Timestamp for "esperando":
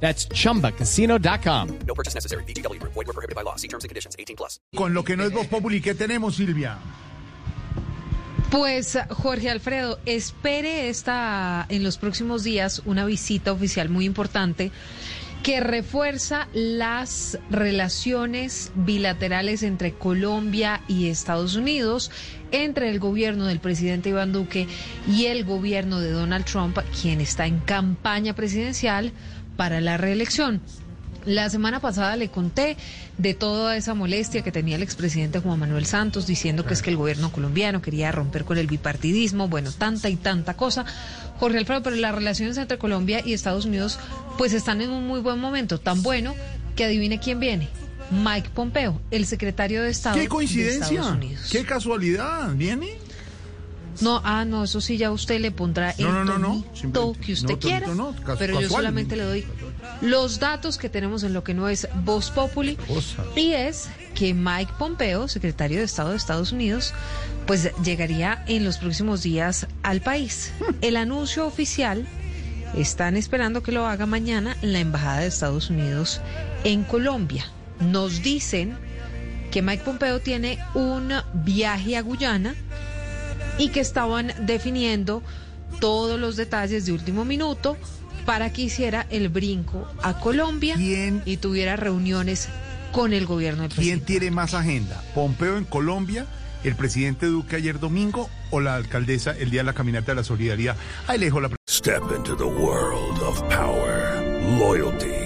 73.16-73.62